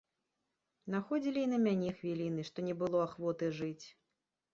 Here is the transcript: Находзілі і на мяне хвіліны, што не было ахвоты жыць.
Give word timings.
Находзілі 0.93 1.43
і 1.47 1.49
на 1.51 1.59
мяне 1.67 1.91
хвіліны, 1.97 2.41
што 2.49 2.65
не 2.69 2.73
было 2.81 2.97
ахвоты 3.09 3.51
жыць. 3.59 3.85